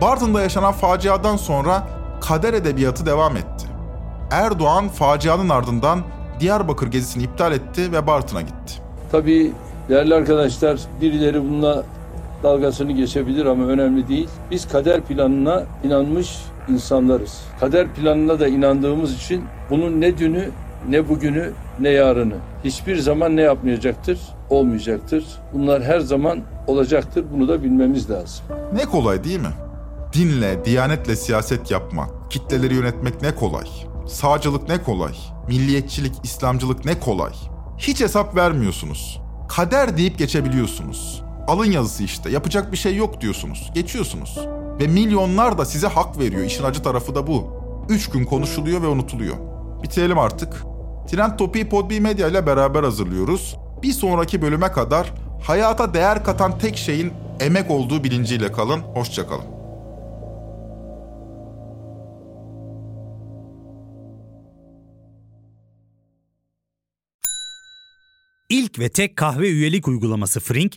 Bartın'da 0.00 0.42
yaşanan 0.42 0.72
faciadan 0.72 1.36
sonra 1.36 1.88
kader 2.20 2.54
edebiyatı 2.54 3.06
devam 3.06 3.36
etti. 3.36 3.66
Erdoğan 4.30 4.88
facianın 4.88 5.48
ardından 5.48 6.00
Diyarbakır 6.40 6.86
gezisini 6.86 7.22
iptal 7.22 7.52
etti 7.52 7.92
ve 7.92 8.06
Bartın'a 8.06 8.40
gitti. 8.40 8.74
Tabii 9.12 9.52
değerli 9.88 10.14
arkadaşlar 10.14 10.80
birileri 11.00 11.42
bununla 11.42 11.84
dalgasını 12.42 12.92
geçebilir 12.92 13.46
ama 13.46 13.64
önemli 13.64 14.08
değil. 14.08 14.28
Biz 14.50 14.68
kader 14.68 15.00
planına 15.00 15.62
inanmış 15.84 16.38
insanlarız. 16.68 17.40
Kader 17.60 17.88
planına 17.94 18.40
da 18.40 18.48
inandığımız 18.48 19.16
için 19.16 19.44
bunun 19.70 20.00
ne 20.00 20.18
dünü 20.18 20.50
ne 20.88 21.08
bugünü 21.08 21.52
ne 21.80 21.88
yarını 21.88 22.34
hiçbir 22.64 22.98
zaman 22.98 23.36
ne 23.36 23.42
yapmayacaktır? 23.42 24.18
Olmayacaktır. 24.50 25.24
Bunlar 25.52 25.82
her 25.82 26.00
zaman 26.00 26.40
olacaktır. 26.66 27.24
Bunu 27.32 27.48
da 27.48 27.62
bilmemiz 27.62 28.10
lazım. 28.10 28.44
Ne 28.72 28.84
kolay 28.84 29.24
değil 29.24 29.40
mi? 29.40 29.52
Dinle, 30.12 30.64
diyanetle 30.64 31.16
siyaset 31.16 31.70
yapmak, 31.70 32.30
kitleleri 32.30 32.74
yönetmek 32.74 33.22
ne 33.22 33.34
kolay. 33.34 33.66
Sağcılık 34.06 34.68
ne 34.68 34.82
kolay. 34.82 35.12
Milliyetçilik, 35.48 36.12
İslamcılık 36.22 36.84
ne 36.84 37.00
kolay. 37.00 37.32
Hiç 37.78 38.00
hesap 38.00 38.36
vermiyorsunuz. 38.36 39.20
Kader 39.48 39.96
deyip 39.96 40.18
geçebiliyorsunuz. 40.18 41.22
Alın 41.50 41.70
yazısı 41.70 42.02
işte. 42.02 42.30
Yapacak 42.30 42.72
bir 42.72 42.76
şey 42.76 42.96
yok 42.96 43.20
diyorsunuz. 43.20 43.70
Geçiyorsunuz. 43.74 44.38
Ve 44.80 44.86
milyonlar 44.86 45.58
da 45.58 45.64
size 45.64 45.86
hak 45.86 46.18
veriyor. 46.18 46.44
İşin 46.44 46.64
acı 46.64 46.82
tarafı 46.82 47.14
da 47.14 47.26
bu. 47.26 47.50
Üç 47.88 48.10
gün 48.10 48.24
konuşuluyor 48.24 48.82
ve 48.82 48.86
unutuluyor. 48.86 49.36
Bitirelim 49.82 50.18
artık. 50.18 50.62
Trend 51.10 51.38
Topi'yi 51.38 51.68
Podbi 51.68 52.00
Medya 52.00 52.28
ile 52.28 52.46
beraber 52.46 52.82
hazırlıyoruz. 52.82 53.56
Bir 53.82 53.92
sonraki 53.92 54.42
bölüme 54.42 54.72
kadar 54.72 55.12
hayata 55.42 55.94
değer 55.94 56.24
katan 56.24 56.58
tek 56.58 56.76
şeyin 56.76 57.12
emek 57.40 57.70
olduğu 57.70 58.04
bilinciyle 58.04 58.52
kalın. 58.52 58.80
Hoşçakalın. 58.80 59.44
İlk 68.50 68.78
ve 68.78 68.88
tek 68.88 69.16
kahve 69.16 69.48
üyelik 69.48 69.88
uygulaması 69.88 70.40
Frink, 70.40 70.76